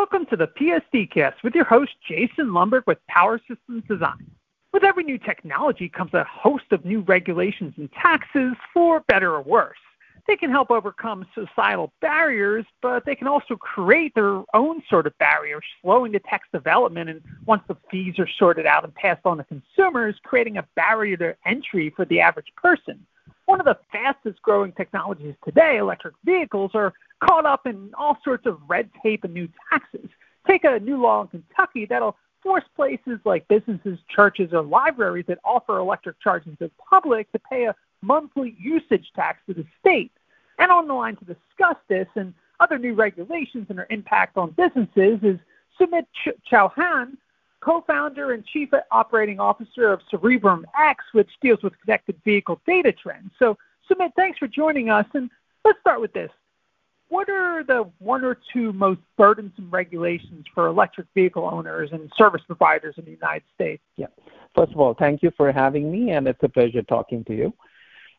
[0.00, 4.30] Welcome to the PSD Cast with your host, Jason Lundberg with Power Systems Design.
[4.72, 9.42] With every new technology comes a host of new regulations and taxes, for better or
[9.42, 9.76] worse.
[10.26, 15.16] They can help overcome societal barriers, but they can also create their own sort of
[15.18, 17.10] barrier, slowing the tax development.
[17.10, 21.18] And once the fees are sorted out and passed on to consumers, creating a barrier
[21.18, 23.04] to entry for the average person.
[23.50, 28.46] One of the fastest growing technologies today, electric vehicles, are caught up in all sorts
[28.46, 30.08] of red tape and new taxes.
[30.46, 35.40] Take a new law in Kentucky that'll force places like businesses, churches, or libraries that
[35.44, 40.12] offer electric charging to the public to pay a monthly usage tax to the state.
[40.60, 44.52] And on the line to discuss this and other new regulations and their impact on
[44.52, 45.40] businesses is
[45.76, 46.06] Sumit
[46.48, 47.16] Chauhan,
[47.60, 53.30] co-founder and chief operating officer of Cerebrum X, which deals with connected vehicle data trends.
[53.38, 53.56] So,
[53.90, 55.06] Sumit, thanks for joining us.
[55.14, 55.30] And
[55.64, 56.30] let's start with this
[57.10, 62.40] what are the one or two most burdensome regulations for electric vehicle owners and service
[62.46, 63.82] providers in the United States?
[63.96, 64.06] Yeah.
[64.54, 67.52] First of all, thank you for having me, and it's a pleasure talking to you.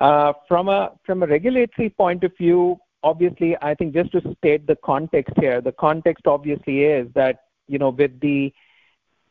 [0.00, 4.66] Uh, from a from a regulatory point of view, obviously, I think just to state
[4.66, 8.52] the context here, the context obviously is that you know with the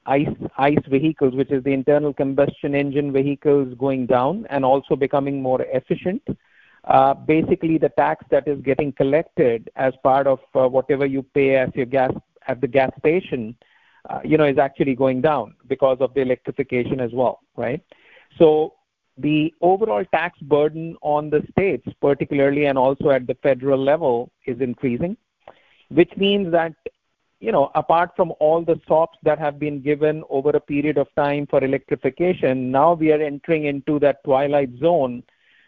[0.05, 5.41] ICE ICE vehicles, which is the internal combustion engine vehicles, going down and also becoming
[5.41, 6.21] more efficient
[6.85, 11.55] uh, basically the tax that is getting collected as part of uh, whatever you pay
[11.55, 12.11] as your gas
[12.47, 13.55] at the gas station,
[14.09, 17.81] uh, you know, is actually going down because of the electrification as well, right?
[18.37, 18.73] So
[19.17, 24.59] the overall tax burden on the states, particularly and also at the federal level, is
[24.59, 25.15] increasing,
[25.89, 26.73] which means that
[27.43, 31.13] you know, apart from all the stops that have been given over a period of
[31.15, 35.21] time for electrification, now we are entering into that twilight zone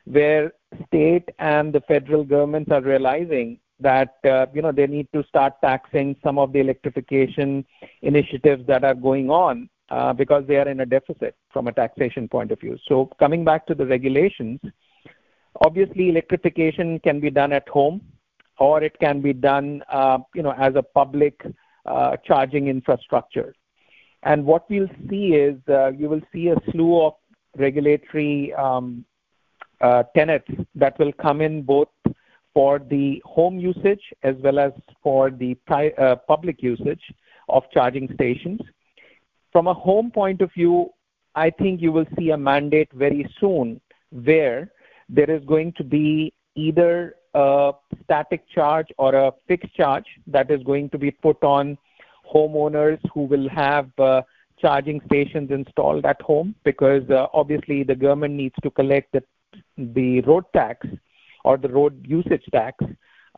[0.05, 0.53] where
[0.87, 5.55] state and the federal governments are realizing that uh, you know they need to start
[5.61, 7.65] taxing some of the electrification
[8.03, 12.29] initiatives that are going on uh, because they are in a deficit from a taxation
[12.29, 12.77] point of view.
[12.87, 14.61] So coming back to the regulations,
[15.59, 17.99] obviously electrification can be done at home,
[18.59, 21.45] or it can be done uh, you know as a public
[21.85, 23.53] uh, charging infrastructure.
[24.23, 27.13] And what we'll see is uh, you will see a slew of
[27.57, 29.05] regulatory um,
[29.81, 31.89] uh, tenets that will come in both
[32.53, 34.71] for the home usage as well as
[35.03, 37.01] for the uh, public usage
[37.49, 38.59] of charging stations.
[39.51, 40.89] From a home point of view,
[41.35, 44.71] I think you will see a mandate very soon where
[45.09, 47.71] there is going to be either a
[48.03, 51.77] static charge or a fixed charge that is going to be put on
[52.33, 54.21] homeowners who will have uh,
[54.59, 59.23] charging stations installed at home because uh, obviously the government needs to collect the
[59.77, 60.87] the road tax
[61.43, 62.83] or the road usage tax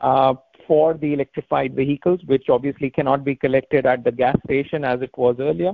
[0.01, 0.33] uh,
[0.67, 5.15] for the electrified vehicles, which obviously cannot be collected at the gas station as it
[5.17, 5.73] was earlier.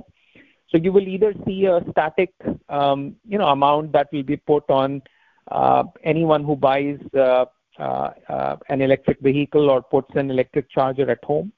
[0.70, 2.32] So you will either see a static,
[2.68, 5.02] um, you know, amount that will be put on
[5.50, 7.44] uh, anyone who buys uh,
[7.78, 11.52] an electric vehicle or puts an electric charger at home,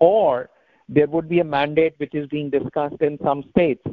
[0.00, 0.50] or
[0.88, 3.84] there would be a mandate which is being discussed in some states,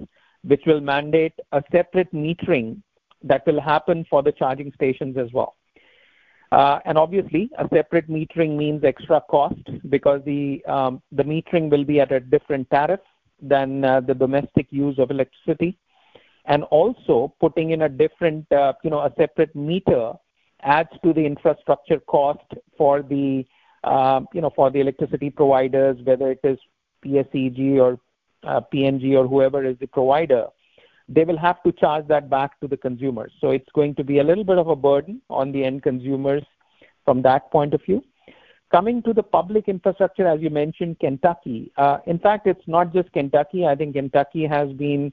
[0.43, 2.81] which will mandate a separate metering
[3.23, 5.55] that will happen for the charging stations as well.
[6.51, 11.83] Uh, and obviously, a separate metering means extra cost because the um, the metering will
[11.83, 13.01] be at a different tariff
[13.41, 15.77] than uh, the domestic use of electricity,
[16.45, 20.13] and also putting in a different, uh, you know, a separate meter
[20.61, 22.45] adds to the infrastructure cost
[22.77, 23.45] for the,
[23.83, 26.57] uh, you know, for the electricity providers, whether it is
[27.05, 27.99] PSEG or
[28.43, 30.47] uh, PNG or whoever is the provider
[31.09, 33.31] they will have to charge that back to the consumers.
[33.41, 36.43] So it's going to be a little bit of a burden on the end consumers
[37.03, 38.03] from that point of view.
[38.71, 41.71] Coming to the public infrastructure, as you mentioned, Kentucky.
[41.75, 43.65] Uh, in fact, it's not just Kentucky.
[43.65, 45.11] I think Kentucky has been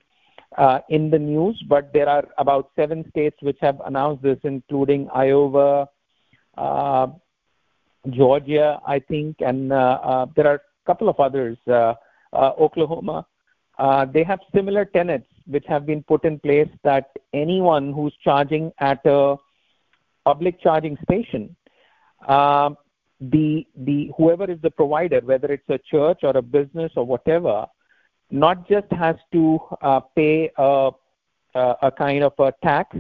[0.57, 5.09] uh, in the news, but there are about seven states which have announced this, including
[5.15, 5.89] Iowa,
[6.57, 7.09] uh,
[8.11, 11.95] Georgia, I think, and uh, uh, there are a couple of others, uh,
[12.33, 13.27] Oklahoma.
[14.13, 19.01] they have similar tenets which have been put in place that anyone who's charging at
[19.05, 19.37] a
[20.25, 21.55] public charging station,
[22.29, 22.71] uh,
[23.21, 27.67] the the whoever is the provider, whether it's a church or a business or whatever,
[28.31, 30.91] not just has to uh, pay a,
[31.55, 32.97] a, kind of a tax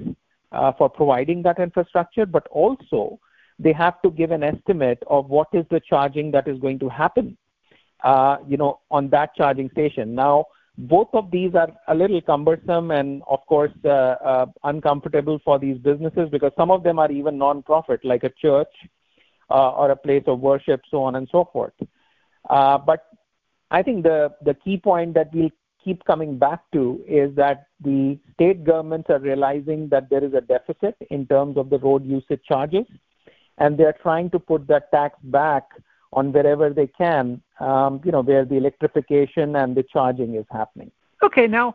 [0.52, 3.19] uh, for providing that infrastructure, but also
[3.58, 6.88] they have to give an estimate of what is the charging that is going to
[6.88, 7.37] happen,
[8.05, 10.14] uh, you know, on that charging station.
[10.14, 10.46] Now,
[10.78, 15.78] both of these are a little cumbersome and, of course, uh, uh, uncomfortable for these
[15.78, 18.69] businesses because some of them are even non-profit, like a church
[19.50, 21.73] uh, or a place of worship, so on and so forth.
[22.49, 23.06] But
[23.70, 25.50] I think the, the key point that we'll
[25.82, 30.40] keep coming back to is that the state governments are realizing that there is a
[30.40, 32.86] deficit in terms of the road usage charges,
[33.58, 35.64] and they're trying to put that tax back
[36.12, 40.90] on wherever they can, um, you know, where the electrification and the charging is happening.
[41.22, 41.74] Okay, now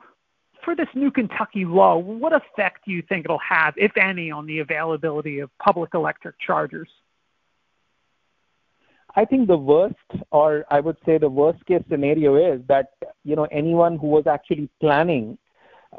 [0.63, 4.45] for this new Kentucky law, what effect do you think it'll have, if any, on
[4.45, 6.89] the availability of public electric chargers?
[9.15, 9.95] I think the worst,
[10.31, 12.93] or I would say the worst case scenario is that
[13.23, 15.37] you know anyone who was actually planning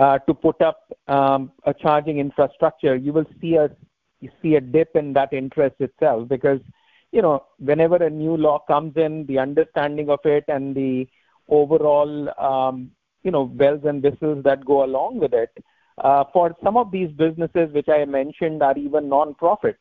[0.01, 3.71] uh, to put up um, a charging infrastructure, you will see a
[4.21, 6.61] you see a dip in that interest itself because
[7.11, 11.07] you know whenever a new law comes in, the understanding of it and the
[11.49, 12.91] overall um,
[13.25, 15.51] you know bells and whistles that go along with it.
[15.99, 19.77] Uh, for some of these businesses, which I mentioned, are even non-profit.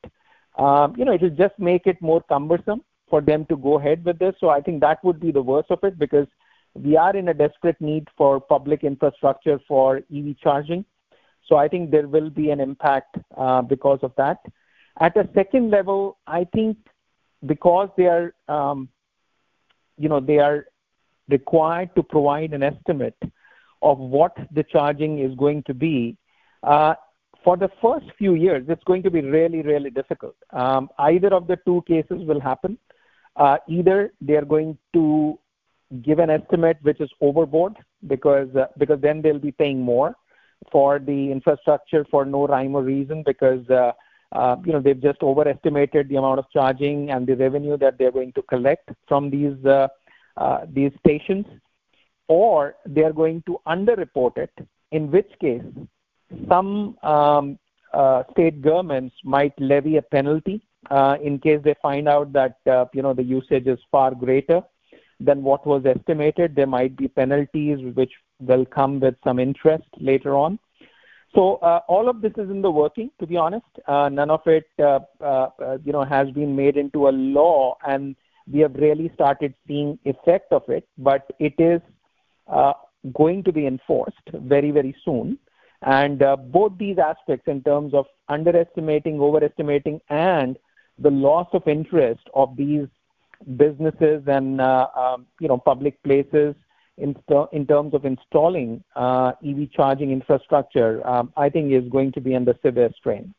[0.57, 4.03] Um, you know, it will just make it more cumbersome for them to go ahead
[4.03, 4.33] with this.
[4.39, 6.27] So I think that would be the worst of it because
[6.73, 10.85] we are in a desperate need for public infrastructure for EV charging.
[11.47, 14.37] So I think there will be an impact uh, because of that.
[14.99, 16.77] At a second level, I think
[17.45, 18.89] because they are, um,
[19.97, 20.65] you know, they are
[21.27, 23.21] required to provide an estimate
[23.81, 26.17] of what the charging is going to be.
[26.63, 26.93] Uh,
[27.43, 30.35] for the first few years, it's going to be really, really difficult.
[30.51, 32.77] Um, either of the two cases will happen.
[33.36, 35.39] Uh, either they are going to
[36.04, 37.75] give an estimate which is overboard
[38.07, 40.16] because uh, because then they'll be paying more
[40.72, 43.92] for the infrastructure for no rhyme or reason because uh,
[44.31, 48.12] uh, you know they've just overestimated the amount of charging and the revenue that they're
[48.12, 49.88] going to collect from these uh,
[50.38, 51.45] uh, these stations,
[52.28, 54.51] or they are going to underreport it.
[54.92, 55.63] In which case,
[56.48, 57.60] some um,
[57.94, 62.86] uh, state governments might levy a penalty uh, in case they find out that uh,
[62.94, 64.62] you know the usage is far greater
[65.19, 66.56] than what was estimated.
[66.56, 70.57] There might be penalties which will come with some interest later on.
[71.36, 73.66] So uh, all of this is in the working, to be honest.
[73.88, 78.16] Uh, none of it, uh, uh, you know, has been made into a law, and
[78.51, 80.88] we have really started seeing effect of it.
[80.98, 81.81] But it is
[83.13, 85.38] going to be enforced very, very soon.
[85.83, 86.19] And
[86.51, 90.57] both these aspects, in terms of underestimating, overestimating, and
[90.99, 92.88] the loss of interest of these
[93.57, 96.55] businesses and uh, um, you know public places
[96.97, 97.15] in,
[97.51, 102.35] in terms of installing uh, EV charging infrastructure, um, I think is going to be
[102.35, 103.33] under severe strain.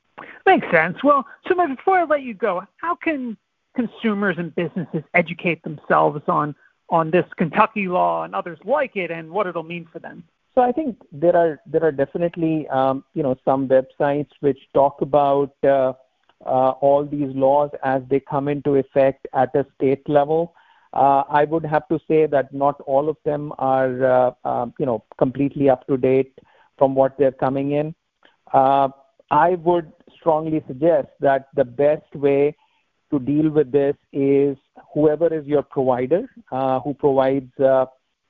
[0.47, 1.03] Makes sense.
[1.05, 3.37] Well, so before I let you go, how can
[3.75, 6.55] consumers and businesses educate themselves on
[6.89, 10.25] on this Kentucky law and others like it, and what it'll mean for them?
[10.55, 15.01] So I think there are there are definitely um, you know some websites which talk
[15.01, 15.93] about uh, uh,
[16.45, 20.55] all these laws as they come into effect at a state level.
[20.93, 25.05] Uh, I would have to say that not all of them are, uh, you know,
[25.19, 26.39] completely up to date
[26.77, 27.95] from what they're coming in.
[28.53, 32.55] I would strongly suggest that the best way
[33.11, 34.57] to deal with this is
[34.93, 36.29] whoever is your provider,
[36.85, 37.51] who provides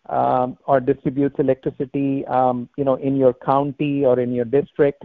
[0.09, 5.05] um, or distributes electricity, um, you know, in your county or in your district,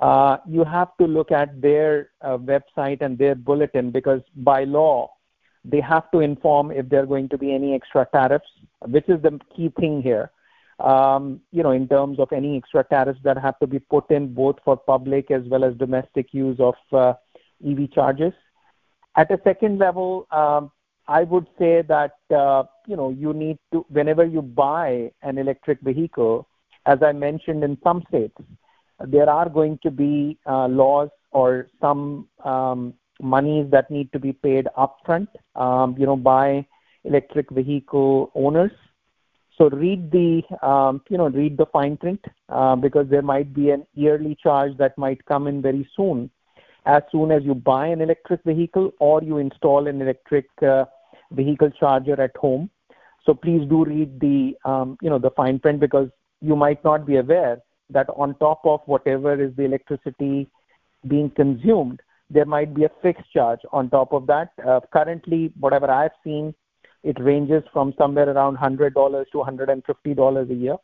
[0.00, 5.10] uh, you have to look at their uh, website and their bulletin because by law,
[5.62, 8.48] they have to inform if there are going to be any extra tariffs,
[8.86, 10.30] which is the key thing here.
[10.78, 14.32] Um, you know, in terms of any extra tariffs that have to be put in
[14.32, 17.12] both for public as well as domestic use of uh,
[17.62, 18.32] EV charges.
[19.16, 20.72] At a second level, um,
[21.06, 25.80] I would say that uh, you know you need to whenever you buy an electric
[25.82, 26.48] vehicle,
[26.86, 28.36] as I mentioned in some states,
[29.06, 34.32] there are going to be uh, laws or some um, monies that need to be
[34.32, 36.66] paid upfront, um, you know, by
[37.04, 38.72] electric vehicle owners.
[39.56, 43.70] So read the, um, you know, read the fine print uh, because there might be
[43.70, 46.30] an yearly charge that might come in very soon,
[46.86, 50.86] as soon as you buy an electric vehicle or you install an electric uh,
[51.32, 52.70] vehicle charger at home.
[53.26, 56.08] So please do read the, um, you know, the fine print because
[56.40, 57.60] you might not be aware
[57.92, 60.48] that on top of whatever is the electricity
[61.06, 64.50] being consumed, there might be a fixed charge on top of that.
[64.66, 66.54] Uh, currently, whatever I've seen,
[67.02, 70.76] it ranges from somewhere around $100 to $150 a year,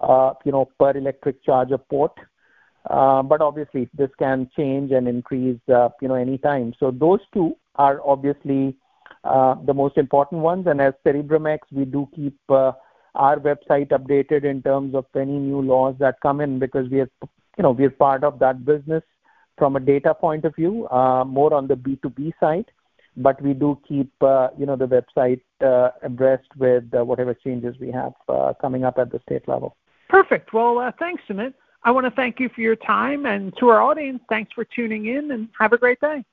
[0.00, 2.12] uh, you know, per electric charger port.
[2.88, 6.72] Uh, but obviously, this can change and increase, uh, you know, anytime.
[6.80, 8.76] So those two are obviously
[9.24, 10.66] uh, the most important ones.
[10.66, 12.72] And as CerebrumX, we do keep uh,
[13.14, 17.10] our website updated in terms of any new laws that come in because we are,
[17.56, 19.02] you know, we are part of that business
[19.58, 22.70] from a data point of view, uh, more on the B2B side.
[23.16, 27.76] but we do keep uh, you know the website uh, abreast with uh, whatever changes
[27.80, 28.12] we have
[28.60, 29.76] coming up at the state level.
[30.08, 30.52] Perfect.
[30.52, 31.54] Well, thanks, Sumit.
[31.82, 35.06] I want to thank you for your time, and to our audience, thanks for tuning
[35.06, 36.24] in, and have a great day.